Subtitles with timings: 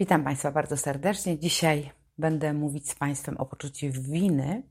[0.00, 1.38] Witam Państwa bardzo serdecznie.
[1.38, 4.62] Dzisiaj będę mówić z Państwem o poczuciu winy.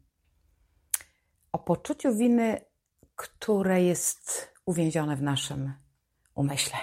[1.51, 2.61] O poczuciu winy,
[3.15, 5.73] które jest uwięzione w naszym
[6.35, 6.77] umyśle.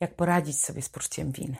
[0.00, 1.56] Jak poradzić sobie z poczuciem winy?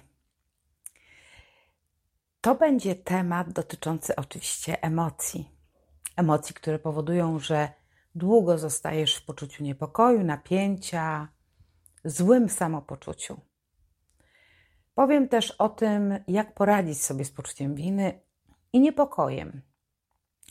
[2.41, 5.51] To będzie temat dotyczący oczywiście emocji.
[6.17, 7.69] Emocji, które powodują, że
[8.15, 11.29] długo zostajesz w poczuciu niepokoju, napięcia,
[12.05, 13.41] złym samopoczuciu.
[14.99, 18.21] Powiem też o tym, jak poradzić sobie z poczuciem winy
[18.73, 19.63] i niepokojem,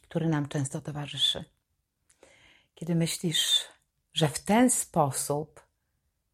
[0.03, 1.45] który nam często towarzyszy.
[2.75, 3.65] Kiedy myślisz,
[4.13, 5.61] że w ten sposób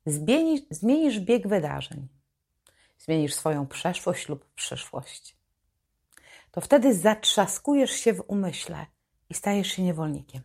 [0.05, 2.07] zmienisz, zmienisz bieg wydarzeń,
[2.97, 5.37] zmienisz swoją przeszłość lub przyszłość,
[6.51, 8.85] to wtedy zatrzaskujesz się w umyśle
[9.29, 10.41] i stajesz się niewolnikiem.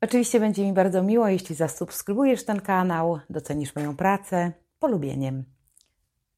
[0.00, 5.44] Oczywiście będzie mi bardzo miło, jeśli zasubskrybujesz ten kanał, docenisz moją pracę polubieniem.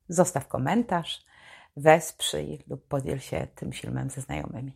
[0.08, 1.24] Zostaw komentarz,
[1.76, 4.72] wesprzyj lub podziel się tym filmem ze znajomymi.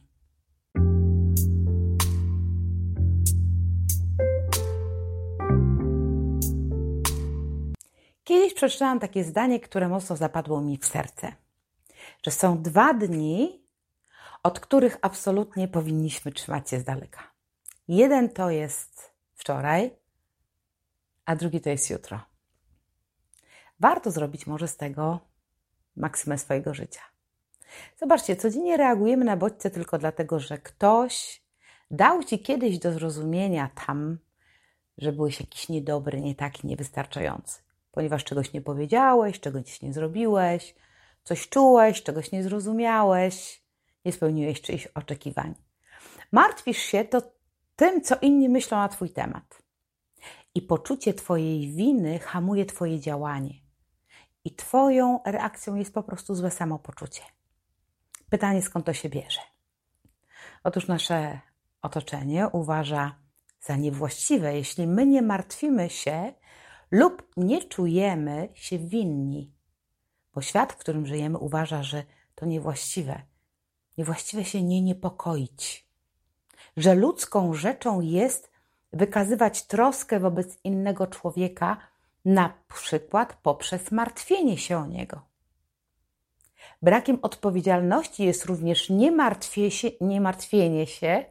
[8.25, 11.33] Kiedyś przeczytałam takie zdanie, które mocno zapadło mi w serce,
[12.23, 13.65] że są dwa dni,
[14.43, 17.33] od których absolutnie powinniśmy trzymać się z daleka.
[17.89, 19.91] Jeden to jest wczoraj,
[21.25, 22.34] a drugi to jest jutro
[23.81, 25.21] warto zrobić może z tego
[25.97, 27.01] maksymę swojego życia.
[27.97, 31.43] Zobaczcie, codziennie reagujemy na bodźce tylko dlatego, że ktoś
[31.91, 34.19] dał ci kiedyś do zrozumienia tam,
[34.99, 40.75] że byłeś jakiś niedobry, nie taki, niewystarczający, ponieważ czegoś nie powiedziałeś, czegoś nie zrobiłeś,
[41.25, 43.63] coś czułeś, czegoś nie zrozumiałeś,
[44.05, 45.55] nie spełniłeś czyichś oczekiwań.
[46.33, 47.23] Martwisz się to
[47.77, 49.63] tym, co inni myślą na Twój temat.
[50.55, 53.64] I poczucie Twojej winy hamuje Twoje działanie
[54.45, 57.23] i Twoją reakcją jest po prostu złe samopoczucie.
[58.31, 59.41] Pytanie, skąd to się bierze?
[60.65, 61.41] Otóż nasze
[61.83, 63.15] otoczenie uważa
[63.61, 66.33] za niewłaściwe, jeśli my nie martwimy się
[66.91, 69.55] lub nie czujemy się winni,
[70.35, 72.05] bo świat, w którym żyjemy, uważa, że
[72.35, 73.23] to niewłaściwe.
[73.99, 75.89] Niewłaściwe się nie niepokoić,
[76.77, 78.51] że ludzką rzeczą jest
[78.93, 81.77] wykazywać troskę wobec innego człowieka
[82.25, 85.23] na przykład poprzez martwienie się o niego.
[86.83, 88.91] Brakiem odpowiedzialności jest również
[90.01, 91.25] niemartwienie się, się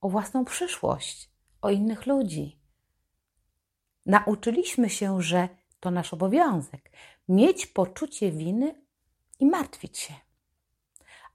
[0.00, 1.30] o własną przyszłość,
[1.62, 2.60] o innych ludzi.
[4.06, 5.48] Nauczyliśmy się, że
[5.80, 6.90] to nasz obowiązek
[7.28, 8.82] mieć poczucie winy
[9.40, 10.14] i martwić się.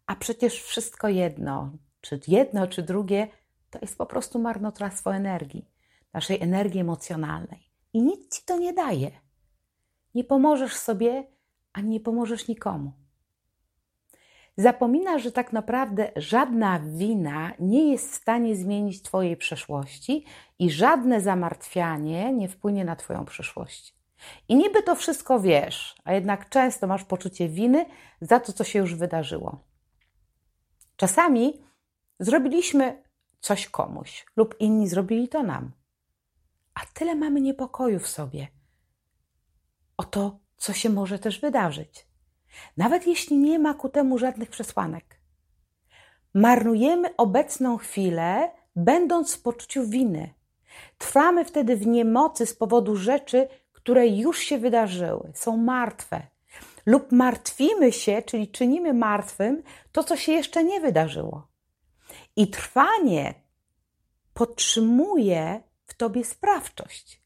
[0.06, 3.28] A przecież wszystko jedno, czy jedno, czy drugie,
[3.70, 5.72] to jest po prostu marnotrawstwo energii,
[6.14, 7.67] naszej energii emocjonalnej
[7.98, 9.12] i nic ci to nie daje.
[10.16, 11.28] Nie pomożesz sobie,
[11.74, 12.92] ani nie pomożesz nikomu.
[14.58, 20.26] Zapomina, że tak naprawdę żadna wina nie jest w stanie zmienić Twojej przeszłości
[20.60, 23.96] i żadne zamartwianie nie wpłynie na Twoją przyszłość.
[24.50, 27.86] I niby to wszystko wiesz, a jednak często masz poczucie winy
[28.22, 29.60] za to, co się już wydarzyło.
[30.96, 31.64] Czasami
[32.20, 33.04] zrobiliśmy
[33.40, 35.77] coś komuś, lub inni zrobili to nam
[36.78, 38.48] a tyle mamy niepokoju w sobie
[39.98, 42.08] o to, co się może też wydarzyć.
[42.78, 45.20] Nawet jeśli nie ma ku temu żadnych przesłanek.
[46.34, 50.34] Marnujemy obecną chwilę, będąc w poczuciu winy.
[50.98, 56.28] Trwamy wtedy w niemocy z powodu rzeczy, które już się wydarzyły, są martwe.
[56.86, 61.48] Lub martwimy się, czyli czynimy martwym to, co się jeszcze nie wydarzyło.
[62.36, 63.34] I trwanie
[64.34, 65.62] podtrzymuje
[65.98, 67.22] tobie sprawczość.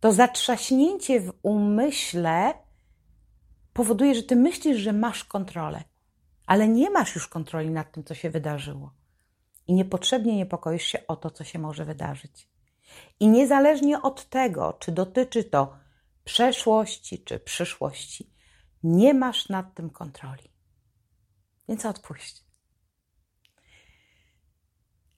[0.00, 2.54] To zatrzaśnięcie w umyśle
[3.72, 5.84] powoduje, że ty myślisz, że masz kontrolę,
[6.46, 8.92] ale nie masz już kontroli nad tym, co się wydarzyło.
[9.66, 12.48] I niepotrzebnie niepokoisz się o to, co się może wydarzyć.
[13.20, 15.76] I niezależnie od tego, czy dotyczy to
[16.24, 18.32] przeszłości czy przyszłości,
[18.82, 20.50] nie masz nad tym kontroli.
[21.68, 22.44] Więc odpuść.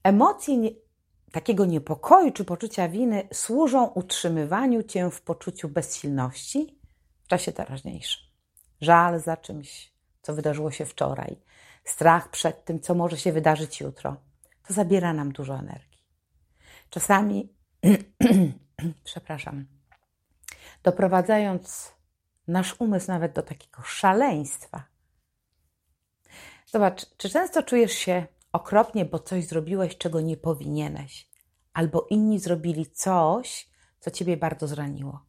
[0.03, 0.69] Emocje
[1.31, 6.79] takiego niepokoju czy poczucia winy służą utrzymywaniu cię w poczuciu bezsilności
[7.23, 8.23] w czasie teraźniejszym.
[8.81, 11.37] Żal za czymś, co wydarzyło się wczoraj,
[11.83, 14.15] strach przed tym, co może się wydarzyć jutro.
[14.67, 16.03] To zabiera nam dużo energii.
[16.89, 17.53] Czasami,
[19.03, 19.65] przepraszam,
[20.83, 21.93] doprowadzając
[22.47, 24.83] nasz umysł nawet do takiego szaleństwa.
[26.65, 31.29] Zobacz, czy często czujesz się okropnie, bo coś zrobiłeś, czego nie powinieneś,
[31.73, 33.69] albo inni zrobili coś,
[33.99, 35.25] co ciebie bardzo zraniło.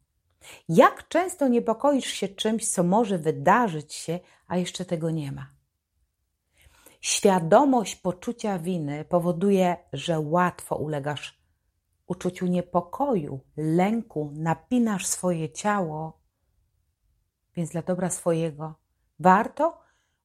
[0.69, 5.53] Jak często niepokoisz się czymś, co może wydarzyć się, a jeszcze tego nie ma?
[7.01, 11.43] Świadomość poczucia winy powoduje, że łatwo ulegasz
[12.07, 16.21] uczuciu niepokoju, lęku, napinasz swoje ciało.
[17.55, 18.75] Więc dla dobra swojego
[19.19, 19.81] warto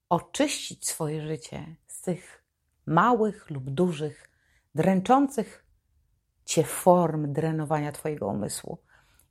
[0.08, 2.44] oczyścić swoje życie z tych
[2.88, 4.30] małych lub dużych,
[4.74, 5.64] dręczących
[6.44, 8.78] cię form drenowania Twojego umysłu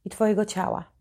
[0.06, 0.92] i Twojego ciała.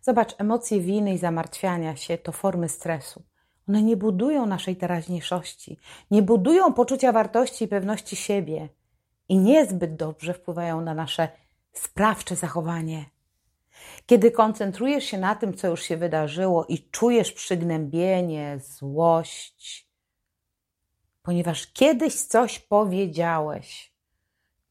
[0.00, 3.22] Zobacz, emocje winy i zamartwiania się to formy stresu.
[3.68, 5.78] One nie budują naszej teraźniejszości,
[6.10, 8.68] nie budują poczucia wartości i pewności siebie
[9.28, 11.28] i niezbyt dobrze wpływają na nasze
[11.72, 13.04] sprawcze zachowanie.
[14.06, 19.93] Kiedy koncentrujesz się na tym, co już się wydarzyło i czujesz przygnębienie, złość,
[21.24, 23.94] ponieważ kiedyś coś powiedziałeś,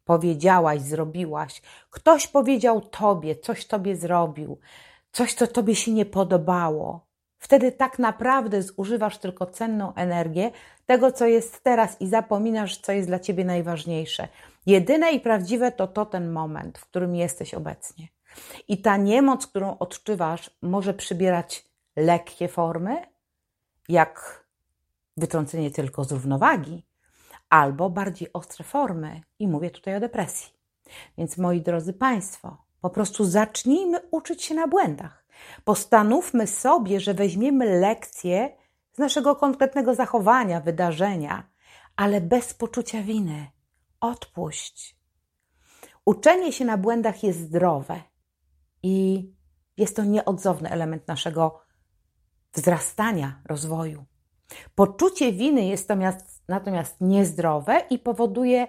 [0.06, 4.60] powiedziałaś, zrobiłaś, ktoś powiedział tobie, coś tobie zrobił,
[5.12, 7.08] coś, co tobie się nie podobało.
[7.38, 10.52] Wtedy tak naprawdę zużywasz tylko cenną energię
[10.86, 14.28] tego, co jest teraz i zapominasz, co jest dla ciebie najważniejsze.
[14.66, 18.08] Jedyne i prawdziwe to to ten moment, w którym jesteś obecnie.
[18.68, 21.66] I ta niemoc, którą odczuwasz, może przybierać
[21.96, 23.02] lekkie formy,
[23.90, 24.43] jak
[25.18, 26.86] wytrącenie tylko z równowagi,
[27.50, 29.22] albo bardziej ostre formy.
[29.40, 30.54] I mówię tutaj o depresji.
[31.18, 35.26] Więc moi drodzy Państwo, po prostu zacznijmy uczyć się na błędach.
[35.64, 38.58] Postanówmy sobie, że weźmiemy lekcje
[38.94, 41.50] z naszego konkretnego zachowania, wydarzenia,
[41.96, 43.48] ale bez poczucia winy.
[44.00, 44.98] Odpuść.
[46.06, 48.02] Uczenie się na błędach jest zdrowe
[48.84, 49.28] i
[49.78, 51.62] jest to nieodzowny element naszego
[52.54, 54.06] wzrastania, rozwoju.
[54.76, 58.68] Poczucie winy jest natomiast, natomiast niezdrowe i powoduje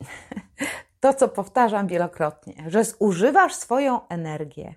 [1.00, 4.74] to, co powtarzam wielokrotnie, że zużywasz swoją energię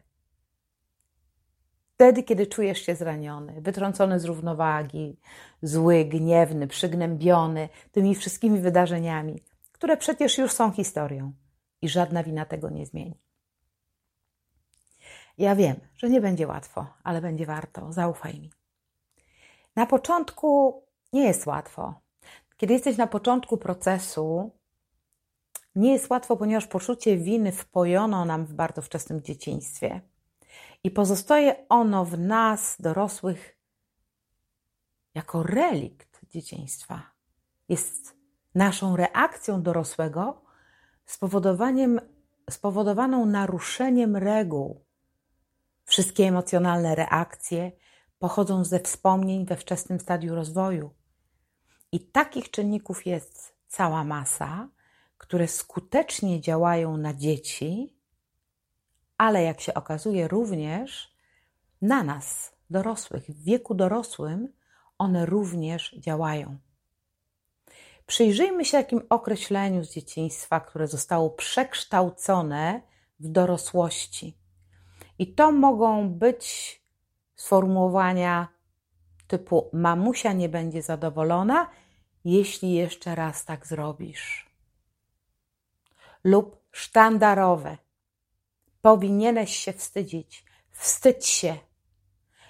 [2.04, 5.20] wtedy, kiedy czujesz się zraniony, wytrącony z równowagi,
[5.62, 11.34] zły, gniewny, przygnębiony tymi wszystkimi wydarzeniami, które przecież już są historią
[11.82, 13.20] i żadna wina tego nie zmieni.
[15.38, 17.94] Ja wiem, że nie będzie łatwo, ale będzie warto.
[17.94, 18.52] Zaufaj mi.
[19.76, 20.82] Na początku
[21.14, 22.02] nie jest łatwo.
[22.58, 24.52] Kiedy jesteś na początku procesu,
[25.76, 30.02] nie jest łatwo, ponieważ poczucie winy wpojono nam w bardzo wczesnym dzieciństwie
[30.84, 33.58] i pozostaje ono w nas, dorosłych,
[35.16, 37.02] jako relikt dzieciństwa.
[37.70, 38.16] Jest
[38.56, 40.42] naszą reakcją dorosłego
[41.06, 42.00] spowodowaniem,
[42.50, 44.86] spowodowaną naruszeniem reguł.
[45.86, 47.72] Wszystkie emocjonalne reakcje
[48.24, 50.94] pochodzą ze wspomnień we wczesnym stadium rozwoju.
[51.92, 54.70] I takich czynników jest cała masa,
[55.18, 57.98] które skutecznie działają na dzieci,
[59.18, 61.16] ale jak się okazuje, również
[61.82, 64.54] na nas, dorosłych, w wieku dorosłym,
[64.98, 66.58] one również działają.
[68.06, 72.82] Przyjrzyjmy się takim określeniu z dzieciństwa, które zostało przekształcone
[73.20, 74.38] w dorosłości.
[75.20, 76.83] I to mogą być
[77.36, 78.48] sformułowania
[79.28, 81.70] typu: Mamusia nie będzie zadowolona,
[82.26, 84.50] jeśli jeszcze raz tak zrobisz.
[86.24, 87.78] Lub sztandarowe:
[88.82, 90.46] Powinieneś się wstydzić.
[90.72, 91.58] Wstydź się.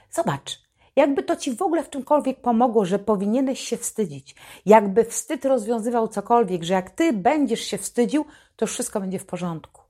[0.10, 0.62] Zobacz,
[0.96, 4.36] jakby to ci w ogóle w czymkolwiek pomogło, że powinieneś się wstydzić.
[4.66, 8.26] Jakby wstyd rozwiązywał cokolwiek, że jak ty będziesz się wstydził,
[8.56, 9.82] to wszystko będzie w porządku.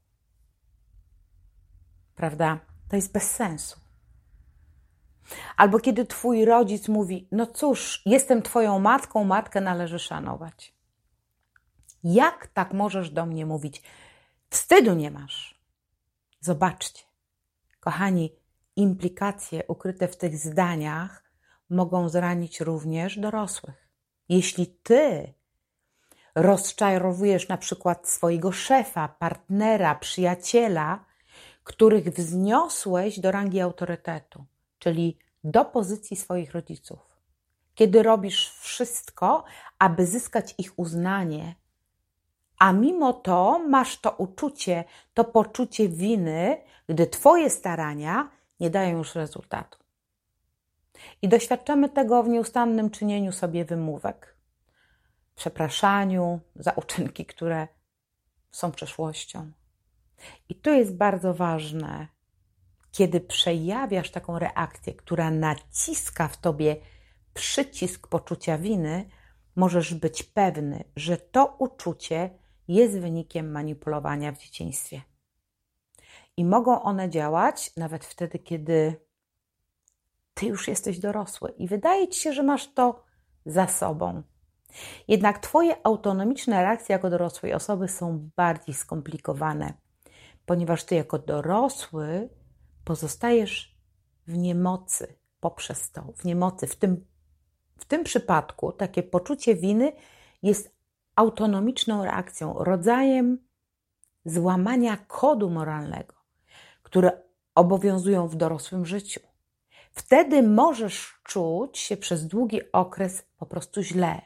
[2.15, 2.59] Prawda?
[2.89, 3.82] To jest bez sensu.
[5.57, 10.73] Albo kiedy twój rodzic mówi: No cóż, jestem twoją matką, matkę należy szanować.
[12.03, 13.83] Jak tak możesz do mnie mówić?
[14.49, 15.61] Wstydu nie masz.
[16.39, 17.03] Zobaczcie,
[17.79, 18.35] kochani,
[18.75, 21.23] implikacje ukryte w tych zdaniach
[21.69, 23.89] mogą zranić również dorosłych.
[24.29, 25.33] Jeśli ty
[26.35, 31.05] rozczarowujesz na przykład swojego szefa, partnera, przyjaciela,
[31.63, 34.45] których wzniosłeś do rangi autorytetu,
[34.83, 36.99] czyli do pozycji swoich rodziców.
[37.75, 39.43] kiedy robisz wszystko,
[39.79, 41.55] aby zyskać ich uznanie,
[42.59, 46.57] a mimo to masz to uczucie, to poczucie winy,
[46.89, 49.79] gdy Twoje starania nie dają już rezultatu.
[51.21, 54.37] I doświadczamy tego w nieustannym czynieniu sobie wymówek,
[55.35, 57.67] przepraszaniu za uczynki, które
[58.51, 59.51] są przeszłością.
[60.49, 62.07] I to jest bardzo ważne,
[62.93, 66.75] kiedy przejawiasz taką reakcję, która naciska w tobie
[67.33, 69.09] przycisk poczucia winy,
[69.55, 72.29] możesz być pewny, że to uczucie
[72.67, 75.01] jest wynikiem manipulowania w dzieciństwie.
[76.37, 78.95] I mogą one działać nawet wtedy, kiedy
[80.33, 83.03] ty już jesteś dorosły i wydaje ci się, że masz to
[83.45, 84.23] za sobą.
[85.07, 89.73] Jednak Twoje autonomiczne reakcje jako dorosłej osoby są bardziej skomplikowane,
[90.45, 92.29] ponieważ Ty jako dorosły
[92.83, 93.75] pozostajesz
[94.27, 96.67] w niemocy poprzez to, w niemocy.
[96.67, 97.05] W tym,
[97.77, 99.91] w tym przypadku takie poczucie winy
[100.43, 100.75] jest
[101.15, 103.37] autonomiczną reakcją, rodzajem
[104.25, 106.15] złamania kodu moralnego,
[106.83, 107.21] które
[107.55, 109.19] obowiązują w dorosłym życiu.
[109.91, 114.21] Wtedy możesz czuć się przez długi okres po prostu źle.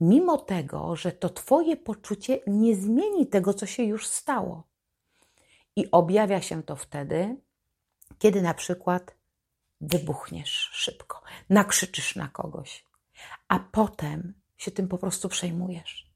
[0.00, 4.62] Mimo tego, że to Twoje poczucie nie zmieni tego, co się już stało.
[5.76, 7.36] I objawia się to wtedy,
[8.18, 9.14] kiedy na przykład
[9.80, 12.84] wybuchniesz szybko, nakrzyczysz na kogoś,
[13.48, 16.06] a potem się tym po prostu przejmujesz.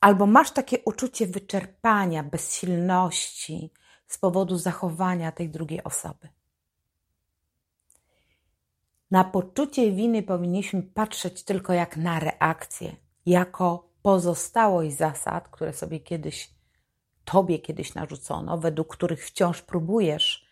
[0.00, 3.72] Albo masz takie uczucie wyczerpania, bezsilności
[4.06, 6.28] z powodu zachowania tej drugiej osoby.
[9.10, 12.96] Na poczucie winy powinniśmy patrzeć tylko jak na reakcję,
[13.26, 16.50] jako pozostałość zasad, które sobie kiedyś,
[17.24, 20.49] tobie kiedyś narzucono, według których wciąż próbujesz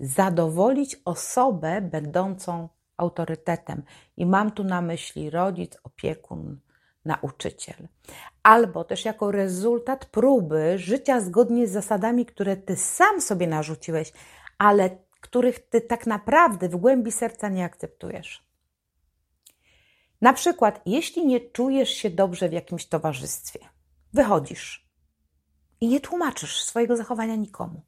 [0.00, 3.82] zadowolić osobę będącą autorytetem.
[4.16, 6.60] I mam tu na myśli rodzic, opiekun,
[7.04, 7.88] nauczyciel.
[8.42, 14.12] Albo też jako rezultat próby życia zgodnie z zasadami, które ty sam sobie narzuciłeś,
[14.58, 18.46] ale których ty tak naprawdę w głębi serca nie akceptujesz.
[20.20, 23.58] Na przykład, jeśli nie czujesz się dobrze w jakimś towarzystwie,
[24.12, 24.88] wychodzisz
[25.80, 27.82] i nie tłumaczysz swojego zachowania nikomu.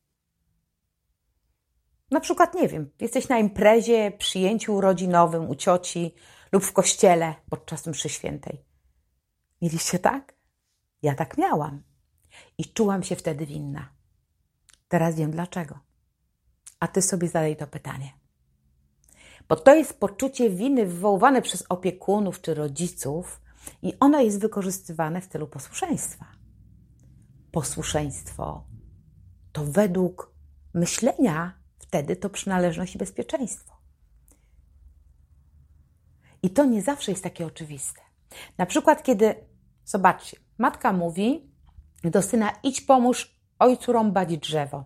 [2.10, 6.14] Na przykład, nie wiem, jesteś na imprezie, przyjęciu urodzinowym u cioci
[6.52, 8.64] lub w kościele podczas mszy świętej.
[9.62, 10.34] Mieliście tak?
[11.02, 11.82] Ja tak miałam.
[12.58, 13.88] I czułam się wtedy winna.
[14.88, 15.78] Teraz wiem dlaczego.
[16.80, 18.12] A ty sobie zadaj to pytanie.
[19.48, 23.40] Bo to jest poczucie winy wywoływane przez opiekunów czy rodziców,
[23.82, 26.26] i ono jest wykorzystywane w celu posłuszeństwa.
[27.52, 28.64] Posłuszeństwo
[29.52, 30.34] to według
[30.74, 31.57] myślenia
[31.88, 33.78] wtedy to przynależność i bezpieczeństwo.
[36.42, 38.00] I to nie zawsze jest takie oczywiste.
[38.58, 39.34] Na przykład, kiedy,
[39.84, 41.52] zobaczcie, matka mówi
[42.04, 44.84] do syna: idź pomóż ojcu rąbać drzewo.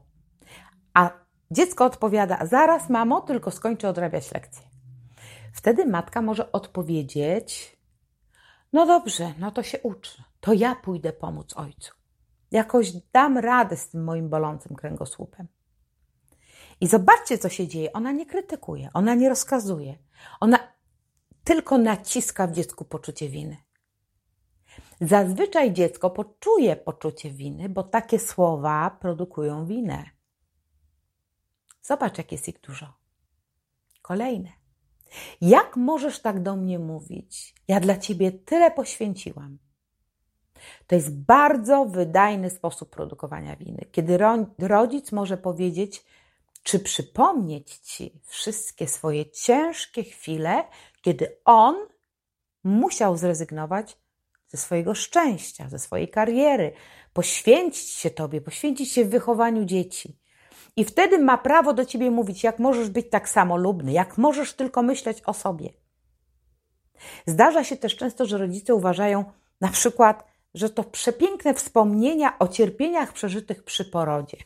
[0.95, 4.63] A Dziecko odpowiada: Zaraz, mamo, tylko skończę odrabiać lekcję.
[5.53, 7.77] Wtedy matka może odpowiedzieć:
[8.73, 10.23] No dobrze, no to się uczy.
[10.41, 11.95] To ja pójdę pomóc ojcu.
[12.51, 15.49] Jakoś dam radę z tym moim bolącym kręgosłupem.
[16.83, 17.93] I zobaczcie, co się dzieje.
[17.93, 19.99] Ona nie krytykuje, ona nie rozkazuje.
[20.41, 20.59] Ona
[21.45, 23.57] tylko naciska w dziecku poczucie winy.
[25.01, 30.05] Zazwyczaj dziecko poczuje poczucie winy, bo takie słowa produkują winę.
[31.83, 32.93] Zobacz, jak jest ich dużo.
[34.03, 34.49] Kolejne.
[35.41, 37.55] Jak możesz tak do mnie mówić?
[37.69, 39.59] Ja dla ciebie tyle poświęciłam.
[40.87, 44.19] To jest bardzo wydajny sposób produkowania winy, kiedy
[44.59, 46.05] rodzic może powiedzieć,
[46.63, 50.65] czy przypomnieć ci wszystkie swoje ciężkie chwile,
[51.03, 51.77] kiedy on
[52.65, 53.97] musiał zrezygnować
[54.49, 56.73] ze swojego szczęścia, ze swojej kariery,
[57.13, 60.19] poświęcić się tobie, poświęcić się wychowaniu dzieci.
[60.77, 64.83] I wtedy ma prawo do ciebie mówić, jak możesz być tak samolubny, jak możesz tylko
[64.83, 65.71] myśleć o sobie.
[67.27, 69.25] Zdarza się też często, że rodzice uważają
[69.61, 74.37] na przykład, że to przepiękne wspomnienia o cierpieniach przeżytych przy porodzie.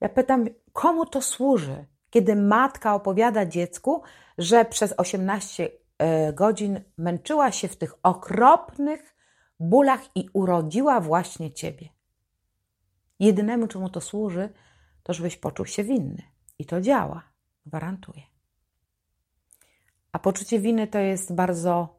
[0.00, 4.02] Ja pytam, komu to służy, kiedy matka opowiada dziecku,
[4.38, 9.16] że przez 18 e, godzin męczyła się w tych okropnych
[9.60, 11.88] bólach i urodziła właśnie ciebie.
[13.20, 14.48] Jedynemu, czemu to służy,
[15.02, 16.22] to żebyś poczuł się winny.
[16.58, 17.22] I to działa,
[17.66, 18.22] gwarantuję.
[20.12, 21.98] A poczucie winy to jest bardzo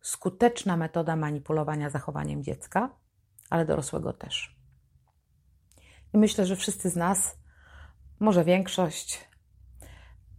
[0.00, 2.90] skuteczna metoda manipulowania zachowaniem dziecka,
[3.50, 4.56] ale dorosłego też.
[6.14, 7.39] I myślę, że wszyscy z nas,
[8.20, 9.28] może większość,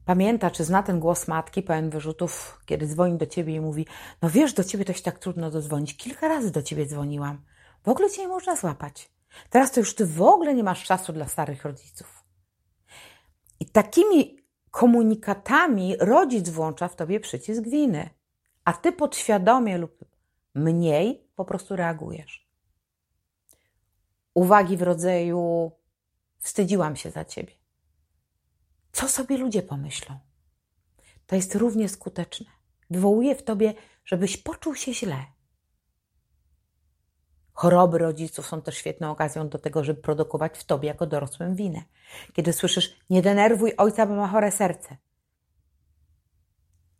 [0.06, 3.86] pamięta, czy zna ten głos matki pełen wyrzutów, kiedy dzwoni do ciebie i mówi:
[4.22, 5.98] No wiesz, do ciebie to się tak trudno dodzwonić.
[5.98, 7.42] Kilka razy do ciebie dzwoniłam.
[7.84, 9.12] W ogóle cię nie można złapać.
[9.50, 12.24] Teraz to już ty w ogóle nie masz czasu dla starych rodziców.
[13.60, 14.38] I takimi
[14.72, 18.10] komunikatami rodzic włącza w tobie przycisk winy,
[18.66, 20.06] a ty podświadomie lub
[20.56, 22.52] mniej po prostu reagujesz.
[24.34, 25.72] Uwagi w rodzaju:
[26.40, 27.61] Wstydziłam się za ciebie.
[28.92, 30.20] Co sobie ludzie pomyślą?
[31.28, 32.46] To jest równie skuteczne.
[32.90, 33.74] Wywołuje w tobie,
[34.06, 35.26] żebyś poczuł się źle.
[37.54, 41.84] Choroby rodziców są też świetną okazją do tego, żeby produkować w tobie jako dorosłym winę.
[42.34, 44.98] Kiedy słyszysz, nie denerwuj ojca, bo ma chore serce.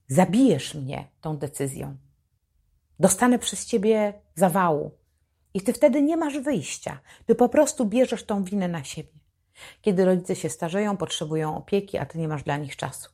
[0.08, 1.98] Zabijesz mnie tą decyzją.
[3.00, 4.92] Dostanę przez ciebie zawału.
[5.54, 7.00] I ty wtedy nie masz wyjścia.
[7.26, 9.21] Ty po prostu bierzesz tą winę na siebie.
[9.82, 13.10] Kiedy rodzice się starzeją, potrzebują opieki, a ty nie masz dla nich czasu.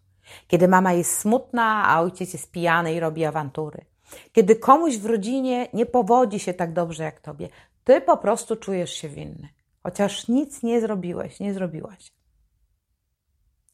[0.47, 3.85] Kiedy mama jest smutna, a ojciec jest pijany i robi awantury.
[4.31, 7.49] Kiedy komuś w rodzinie nie powodzi się tak dobrze jak tobie,
[7.83, 9.49] ty po prostu czujesz się winny,
[9.83, 12.11] chociaż nic nie zrobiłeś, nie zrobiłaś.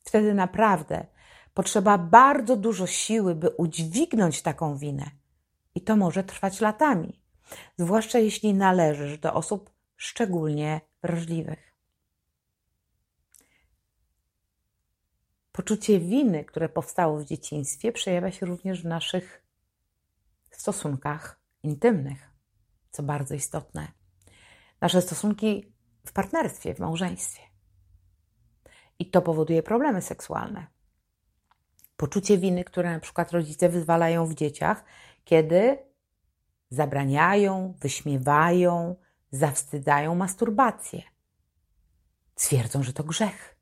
[0.04, 1.06] Wtedy naprawdę
[1.54, 5.06] potrzeba bardzo dużo siły, by udźwignąć taką winę.
[5.76, 7.22] I to może trwać latami,
[7.78, 11.73] zwłaszcza jeśli należysz do osób szczególnie wrażliwych.
[15.54, 19.44] Poczucie winy, które powstało w dzieciństwie, przejawia się również w naszych
[20.52, 22.32] stosunkach intymnych,
[22.92, 23.88] co bardzo istotne.
[24.82, 25.74] Nasze stosunki
[26.06, 27.42] w partnerstwie, w małżeństwie.
[29.00, 30.68] I to powoduje problemy seksualne.
[31.98, 34.84] Poczucie winy, które na przykład rodzice wyzwalają w dzieciach,
[35.24, 35.78] kiedy
[36.70, 38.96] zabraniają, wyśmiewają,
[39.32, 41.02] zawstydzają masturbację.
[42.36, 43.53] Twierdzą, że to grzech.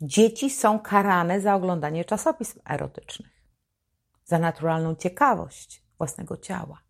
[0.00, 3.38] Dzieci są karane za oglądanie czasopism erotycznych
[4.28, 6.82] za naturalną ciekawość własnego ciała.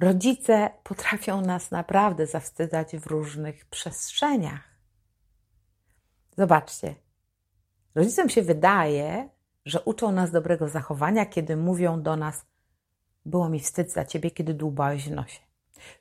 [0.00, 4.78] Rodzice potrafią nas naprawdę zawstydzać w różnych przestrzeniach.
[6.36, 6.94] Zobaczcie,
[7.94, 9.28] rodzicom się wydaje,
[9.64, 12.46] że uczą nas dobrego zachowania, kiedy mówią do nas:
[13.26, 15.40] Było mi wstyd za ciebie, kiedy dłubałeś w nosie.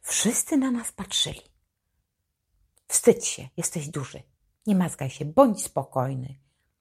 [0.02, 1.42] Wszyscy na nas patrzyli.
[2.88, 4.33] Wstydź się, jesteś duży.
[4.68, 6.36] Nie mazgaj się, bądź spokojny.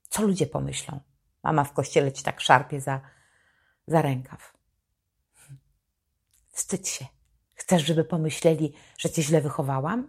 [0.08, 1.00] Co ludzie pomyślą?
[1.42, 3.00] Mama w kościele ci tak szarpie za,
[3.86, 4.52] za rękaw.
[6.48, 7.06] Wstydź się.
[7.54, 10.08] Chcesz, żeby pomyśleli, że cię źle wychowałam?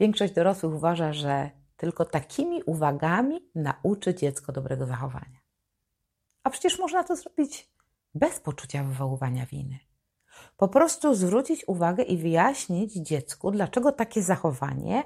[0.00, 5.40] Większość dorosłych uważa, że tylko takimi uwagami nauczy dziecko dobrego zachowania.
[6.42, 7.70] A przecież można to zrobić
[8.14, 9.78] bez poczucia wywoływania winy.
[10.56, 15.04] Po prostu zwrócić uwagę i wyjaśnić dziecku, dlaczego takie zachowanie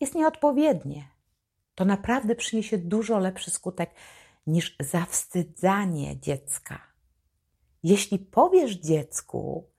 [0.00, 1.08] jest nieodpowiednie,
[1.74, 3.94] to naprawdę przyniesie dużo lepszy skutek
[4.46, 6.80] niż zawstydzanie dziecka.
[7.82, 9.70] Jeśli powiesz dziecku,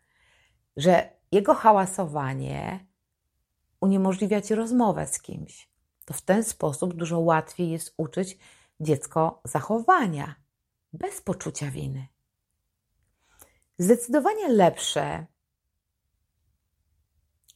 [0.78, 2.86] że jego hałasowanie
[3.82, 5.70] uniemożliwia ci rozmowę z kimś,
[6.06, 8.38] to w ten sposób dużo łatwiej jest uczyć
[8.80, 10.36] dziecko zachowania
[10.94, 12.08] bez poczucia winy.
[13.78, 15.26] Zdecydowanie lepsze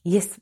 [0.04, 0.40] jest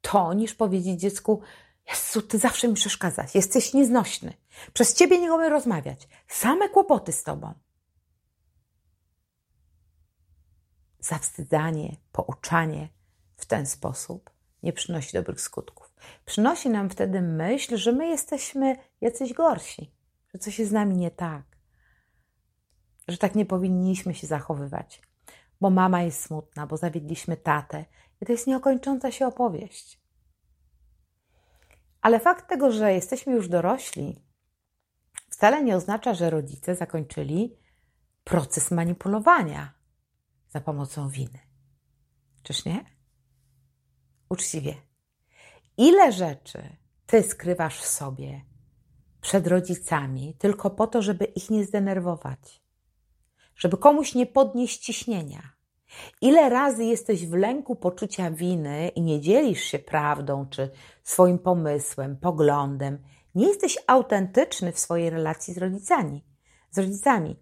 [0.00, 1.40] to, niż powiedzieć dziecku:
[1.88, 4.32] Jezu, ty zawsze mi przeszkadzasz, jesteś nieznośny.
[4.72, 6.08] Przez ciebie nie mogę rozmawiać.
[6.28, 7.54] Same kłopoty z tobą.
[11.00, 12.88] Zawstydzanie, pouczanie
[13.36, 14.30] w ten sposób
[14.62, 15.94] nie przynosi dobrych skutków.
[16.24, 19.90] Przynosi nam wtedy myśl, że my jesteśmy jacyś gorsi,
[20.34, 21.49] że coś jest z nami nie tak,
[23.10, 25.02] że tak nie powinniśmy się zachowywać,
[25.60, 27.84] bo mama jest smutna, bo zawiedliśmy tatę.
[28.20, 30.00] I to jest nieokończąca się opowieść.
[32.00, 34.22] Ale fakt tego, że jesteśmy już dorośli,
[35.30, 37.56] wcale nie oznacza, że rodzice zakończyli
[38.24, 39.72] proces manipulowania
[40.48, 41.38] za pomocą winy.
[42.42, 42.84] Czyż nie?
[44.28, 44.74] Uczciwie.
[45.76, 48.44] Ile rzeczy ty skrywasz w sobie
[49.20, 52.62] przed rodzicami tylko po to, żeby ich nie zdenerwować,
[53.60, 55.42] żeby komuś nie podnieść ciśnienia,
[56.20, 60.70] Ile razy jesteś w lęku poczucia winy i nie dzielisz się prawdą czy
[61.04, 62.98] swoim pomysłem, poglądem,
[63.34, 66.24] nie jesteś autentyczny w swojej relacji z rodzicami,
[66.70, 67.36] z rodzicami,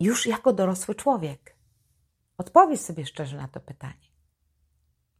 [0.00, 1.56] już jako dorosły człowiek.
[2.38, 4.08] Odpowiedz sobie szczerze na to pytanie.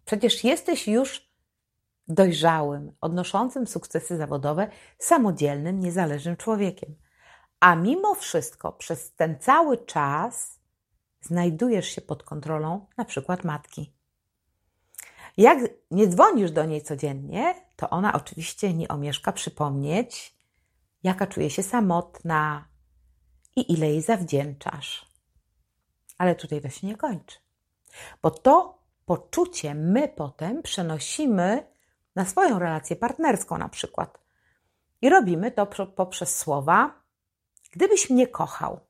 [0.05, 1.29] Przecież jesteś już
[2.09, 6.95] dojrzałym, odnoszącym sukcesy zawodowe, samodzielnym, niezależnym człowiekiem.
[7.61, 10.61] A mimo wszystko przez ten cały czas
[11.21, 13.93] znajdujesz się pod kontrolą na przykład matki.
[15.37, 15.59] Jak
[15.91, 20.37] nie dzwonisz do niej codziennie, to ona oczywiście nie omieszka przypomnieć,
[21.03, 22.69] jaka czuje się samotna
[23.57, 25.07] i ile jej zawdzięczasz.
[26.19, 27.39] Ale tutaj to się nie kończy,
[28.23, 31.67] bo to poczucie my potem przenosimy
[32.17, 34.19] na swoją relację partnerską na przykład.
[35.03, 36.98] I robimy to poprzez słowa:
[37.79, 38.81] Gdybyś mnie kochał,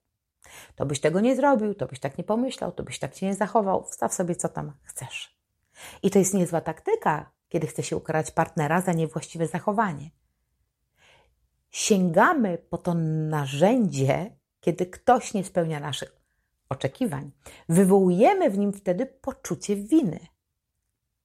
[0.77, 3.35] to byś tego nie zrobił, to byś tak nie pomyślał, to byś tak się nie
[3.35, 3.85] zachował.
[3.85, 5.39] Wstaw sobie, co tam chcesz.
[6.03, 10.11] I to jest niezła taktyka, kiedy chce się ukarać partnera za niewłaściwe zachowanie.
[11.71, 12.95] Sięgamy po to
[13.29, 16.17] narzędzie, kiedy ktoś nie spełnia naszych
[16.69, 17.31] oczekiwań.
[17.69, 20.21] Wywołujemy w nim wtedy poczucie winy.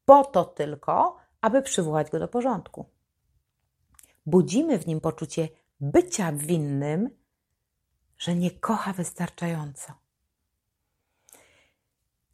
[0.05, 2.85] Po to tylko, aby przywołać go do porządku.
[4.25, 5.49] Budzimy w nim poczucie
[5.79, 7.22] bycia winnym,
[8.17, 9.93] że nie kocha wystarczająco.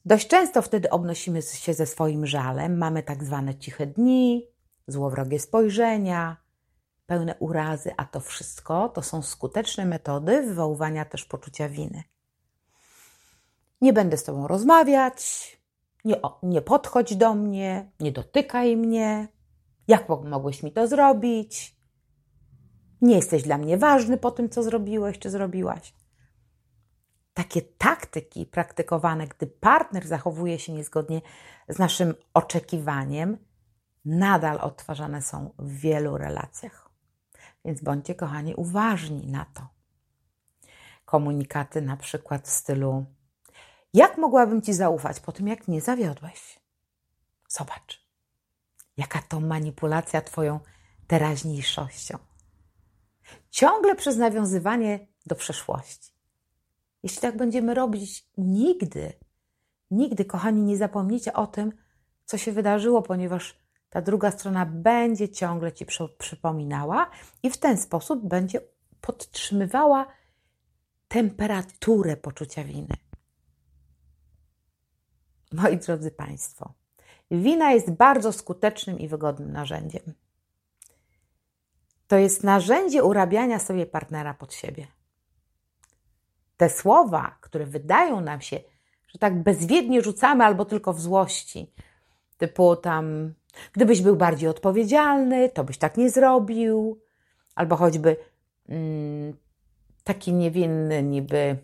[0.05, 4.47] Dość często wtedy obnosimy się ze swoim żalem, mamy tak zwane ciche dni,
[4.87, 6.37] złowrogie spojrzenia,
[7.05, 12.03] pełne urazy, a to wszystko to są skuteczne metody wywoływania też poczucia winy.
[13.81, 15.57] Nie będę z tobą rozmawiać,
[16.05, 19.27] nie, nie podchodź do mnie, nie dotykaj mnie.
[19.87, 21.78] Jak mogłeś mi to zrobić?
[23.01, 25.93] Nie jesteś dla mnie ważny po tym, co zrobiłeś czy zrobiłaś.
[27.33, 31.21] Takie taktyki praktykowane, gdy partner zachowuje się niezgodnie
[31.69, 33.37] z naszym oczekiwaniem,
[34.05, 36.89] nadal odtwarzane są w wielu relacjach.
[37.65, 39.67] Więc bądźcie, kochani, uważni na to.
[41.05, 43.05] Komunikaty na przykład w stylu
[43.93, 46.59] jak mogłabym Ci zaufać po tym, jak mnie zawiodłeś?
[47.47, 48.05] Zobacz,
[48.97, 50.59] jaka to manipulacja Twoją
[51.07, 52.28] teraźniejszością.
[53.49, 56.13] Ciągle przez nawiązywanie do przeszłości.
[57.03, 59.13] Jeśli tak będziemy robić, nigdy,
[59.91, 61.71] nigdy, kochani, nie zapomnijcie o tym,
[62.25, 65.85] co się wydarzyło, ponieważ ta druga strona będzie ciągle Ci
[66.17, 67.09] przypominała
[67.43, 68.61] i w ten sposób będzie
[69.01, 70.07] podtrzymywała
[71.07, 72.95] temperaturę poczucia winy.
[75.51, 76.73] Moi drodzy Państwo,
[77.31, 80.13] wina jest bardzo skutecznym i wygodnym narzędziem.
[82.09, 84.87] To jest narzędzie urabiania sobie partnera pod siebie.
[86.57, 88.59] Te słowa, które wydają nam się,
[89.07, 91.73] że tak bezwiednie rzucamy albo tylko w złości,
[92.37, 93.33] typu tam,
[93.73, 97.01] gdybyś był bardziej odpowiedzialny, to byś tak nie zrobił,
[97.55, 98.17] albo choćby
[98.69, 99.33] mm,
[100.03, 101.57] taki niewinny niby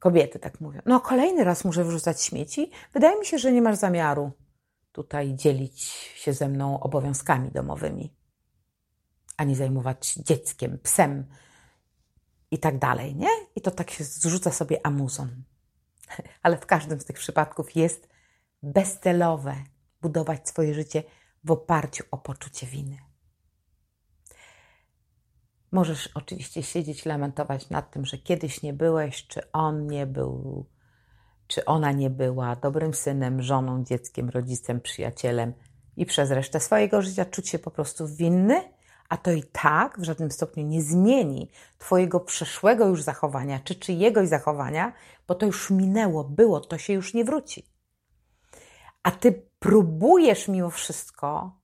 [0.00, 0.80] Kobiety tak mówią.
[0.86, 2.70] No, kolejny raz muszę wyrzucać śmieci.
[2.92, 4.30] Wydaje mi się, że nie masz zamiaru
[4.92, 5.82] tutaj dzielić
[6.16, 8.14] się ze mną obowiązkami domowymi,
[9.36, 11.26] ani zajmować dzieckiem, psem
[12.50, 13.28] i tak dalej, nie?
[13.56, 15.28] I to tak się zrzuca sobie amuzą.
[16.42, 18.08] Ale w każdym z tych przypadków jest
[18.62, 19.64] bezcelowe
[20.00, 21.02] budować swoje życie
[21.44, 22.98] w oparciu o poczucie winy.
[25.72, 30.66] Możesz oczywiście siedzieć, lamentować nad tym, że kiedyś nie byłeś, czy on nie był,
[31.50, 35.52] czy ona nie była dobrym synem, żoną, dzieckiem, rodzicem, przyjacielem
[35.96, 38.62] i przez resztę swojego życia czuć się po prostu winny,
[39.08, 44.28] a to i tak w żadnym stopniu nie zmieni Twojego przeszłego już zachowania, czy czyjegoś
[44.28, 44.92] zachowania,
[45.28, 47.66] bo to już minęło, było, to się już nie wróci.
[49.02, 51.56] A Ty próbujesz mimo wszystko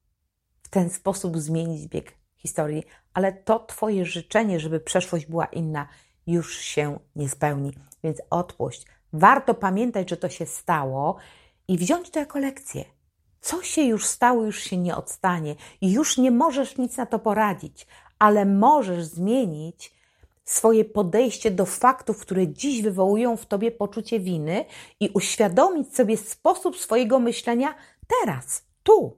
[0.63, 5.89] w ten sposób zmienić bieg historii, ale to Twoje życzenie, żeby przeszłość była inna,
[6.27, 7.73] już się nie spełni.
[8.05, 8.87] Więc odpuść.
[9.13, 11.17] Warto pamiętać, że to się stało
[11.69, 12.85] i wziąć to jako lekcję.
[13.41, 17.19] Co się już stało, już się nie odstanie i już nie możesz nic na to
[17.19, 17.87] poradzić,
[18.19, 19.97] ale możesz zmienić
[20.45, 24.65] swoje podejście do faktów, które dziś wywołują w tobie poczucie winy
[25.01, 27.75] i uświadomić sobie sposób swojego myślenia
[28.07, 29.17] teraz, tu.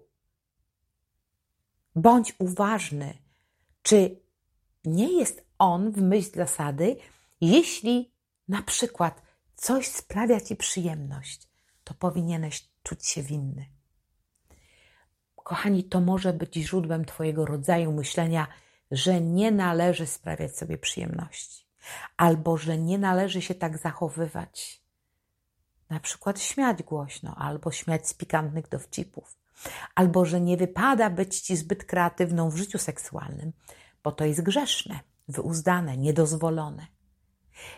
[1.97, 3.19] Bądź uważny,
[3.83, 4.21] czy
[4.85, 6.97] nie jest on w myśl zasady,
[7.41, 8.13] jeśli
[8.49, 9.28] na przykład
[9.61, 11.49] coś sprawia ci przyjemność,
[11.85, 13.67] to powinieneś czuć się winny.
[15.37, 18.47] Kochani, to może być źródłem Twojego rodzaju myślenia,
[18.91, 21.67] że nie należy sprawiać sobie przyjemności,
[22.17, 24.83] albo że nie należy się tak zachowywać.
[25.91, 29.39] Na przykład śmiać głośno, albo śmiać z pikantnych dowcipów,
[29.95, 33.53] albo że nie wypada być ci zbyt kreatywną w życiu seksualnym,
[34.03, 36.98] bo to jest grzeszne, wyuzdane, niedozwolone.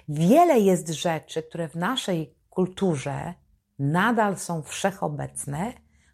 [0.08, 3.34] Wiele jest rzeczy, które w naszej kulturze
[3.78, 5.72] nadal są wszechobecne,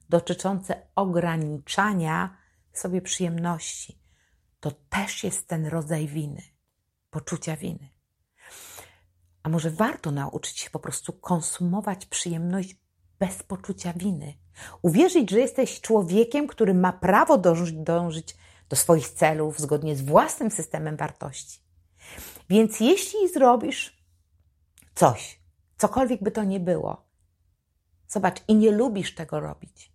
[0.08, 2.36] dotyczące ograniczania
[2.72, 3.98] sobie przyjemności.
[4.60, 6.42] To też jest ten rodzaj winy,
[7.10, 7.88] poczucia winy.
[9.42, 12.76] A może warto nauczyć się po prostu konsumować przyjemność
[13.18, 14.34] bez poczucia winy.
[14.82, 18.36] Uwierzyć, że jesteś człowiekiem, który ma prawo dążyć, dążyć
[18.68, 21.65] do swoich celów zgodnie z własnym systemem wartości.
[22.48, 24.02] Więc jeśli zrobisz
[24.94, 25.40] coś,
[25.76, 27.06] cokolwiek by to nie było,
[28.08, 29.92] zobacz, i nie lubisz tego robić,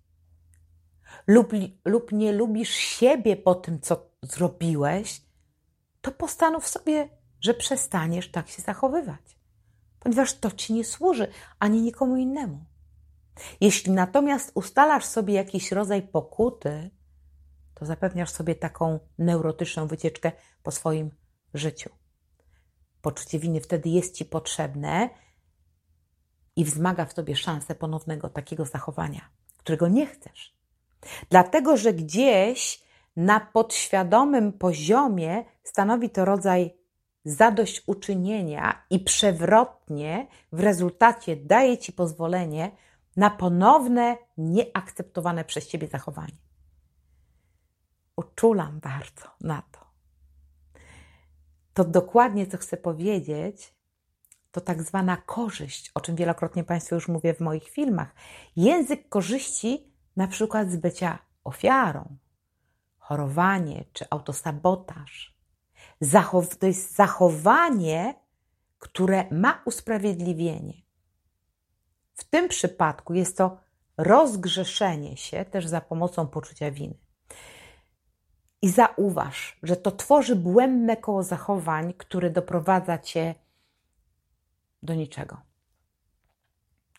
[1.27, 1.51] lub,
[1.85, 5.21] lub nie lubisz siebie po tym, co zrobiłeś,
[6.01, 7.09] to postanów sobie,
[7.41, 9.37] że przestaniesz tak się zachowywać,
[9.99, 11.27] ponieważ to ci nie służy
[11.59, 12.65] ani nikomu innemu.
[13.61, 16.89] Jeśli natomiast ustalasz sobie jakiś rodzaj pokuty,
[17.73, 20.31] to zapewniasz sobie taką neurotyczną wycieczkę
[20.63, 21.11] po swoim
[21.53, 22.00] życiu.
[23.01, 25.09] Poczucie winy wtedy jest ci potrzebne
[26.55, 30.55] i wzmaga w tobie szansę ponownego takiego zachowania, którego nie chcesz.
[31.29, 32.83] Dlatego, że gdzieś
[33.15, 36.77] na podświadomym poziomie stanowi to rodzaj
[37.25, 42.71] zadośćuczynienia i przewrotnie w rezultacie daje ci pozwolenie
[43.15, 46.41] na ponowne, nieakceptowane przez ciebie zachowanie.
[48.15, 49.90] Uczulam bardzo na to.
[51.73, 53.73] To dokładnie, co chcę powiedzieć,
[54.51, 58.15] to tak zwana korzyść, o czym wielokrotnie Państwu już mówię w moich filmach.
[58.55, 62.17] Język korzyści, na przykład z bycia ofiarą,
[62.97, 65.38] chorowanie czy autosabotaż.
[66.01, 68.15] Zachow to jest zachowanie,
[68.79, 70.81] które ma usprawiedliwienie.
[72.13, 73.57] W tym przypadku jest to
[73.97, 76.97] rozgrzeszenie się też za pomocą poczucia winy.
[78.62, 83.36] I zauważ, że to tworzy błędne koło zachowań, które doprowadza cię
[84.84, 85.41] do niczego.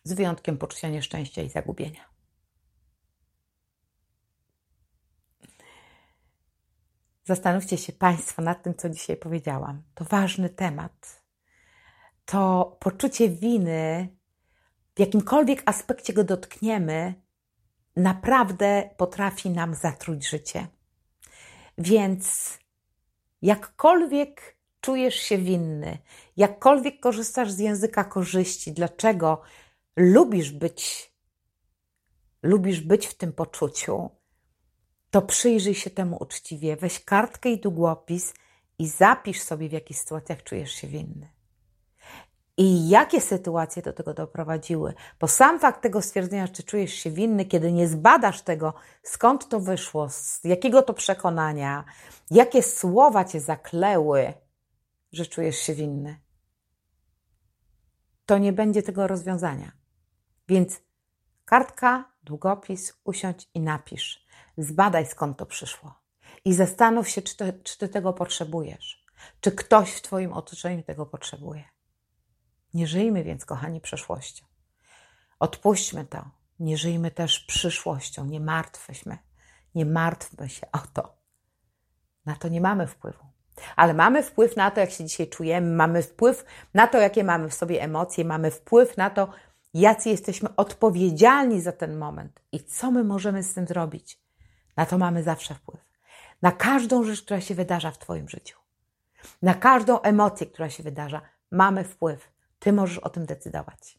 [0.05, 2.13] Z wyjątkiem poczucia nieszczęścia i zagubienia.
[7.25, 9.83] Zastanówcie się Państwo nad tym, co dzisiaj powiedziałam.
[9.95, 11.23] To ważny temat.
[12.25, 14.09] To poczucie winy
[14.97, 17.15] w jakimkolwiek aspekcie go dotkniemy,
[17.97, 20.67] naprawdę potrafi nam zatruć życie.
[21.79, 22.59] Więc
[23.43, 25.99] jakkolwiek czujesz się winny,
[26.37, 29.43] jakkolwiek korzystasz z języka korzyści, dlaczego
[29.97, 31.13] lubisz być,
[32.43, 34.11] lubisz być w tym poczuciu,
[35.11, 38.35] to przyjrzyj się temu uczciwie, weź kartkę i długopis
[38.79, 41.32] i zapisz sobie, w jakich sytuacjach czujesz się winny
[42.57, 44.95] i jakie sytuacje do tego doprowadziły.
[45.21, 49.61] Bo sam fakt tego stwierdzenia, czy czujesz się winny, kiedy nie zbadasz tego, skąd to
[49.61, 51.85] wyszło, z jakiego to przekonania,
[52.31, 54.33] jakie słowa cię zakleły,
[55.13, 56.21] że czujesz się winny,
[58.27, 59.73] to nie będzie tego rozwiązania.
[60.49, 60.81] Więc
[61.45, 64.27] kartka, długopis, usiądź i napisz.
[64.59, 65.95] Zbadaj, skąd to przyszło.
[66.45, 69.07] I zastanów się, czy, to, czy ty tego potrzebujesz.
[69.41, 71.72] Czy ktoś w Twoim otoczeniu tego potrzebuje.
[72.75, 74.45] Nie żyjmy więc, kochani, przeszłością.
[75.39, 76.31] Odpuśćmy to.
[76.61, 78.27] Nie żyjmy też przyszłością.
[78.27, 79.19] Nie martwmy.
[79.75, 81.17] Nie martwmy się o to.
[82.27, 83.25] Na to nie mamy wpływu.
[83.77, 87.49] Ale mamy wpływ na to, jak się dzisiaj czujemy, mamy wpływ na to, jakie mamy
[87.49, 89.29] w sobie emocje, mamy wpływ na to,
[89.75, 94.21] jacy jesteśmy odpowiedzialni za ten moment i co my możemy z tym zrobić.
[94.77, 95.81] Na to mamy zawsze wpływ.
[96.43, 98.59] Na każdą rzecz, która się wydarza w Twoim życiu.
[99.43, 102.32] Na każdą emocję, która się wydarza, mamy wpływ.
[102.63, 103.99] Ty możesz o tym decydować.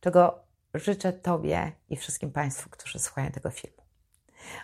[0.00, 3.82] Czego życzę Tobie i wszystkim Państwu, którzy słuchają tego filmu.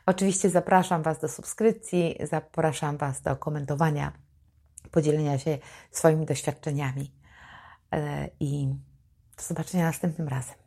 [0.07, 4.13] Oczywiście zapraszam Was do subskrypcji, zapraszam Was do komentowania,
[4.91, 5.59] podzielenia się
[5.91, 7.13] swoimi doświadczeniami
[7.93, 8.75] e, i
[9.37, 10.62] do zobaczenia następnym razem.